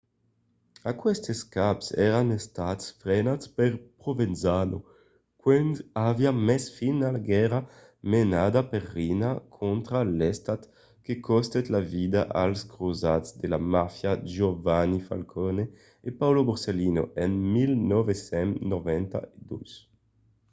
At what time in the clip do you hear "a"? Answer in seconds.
7.07-7.09